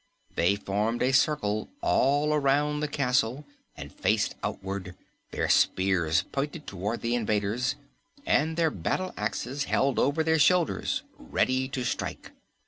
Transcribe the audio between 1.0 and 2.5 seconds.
a circle all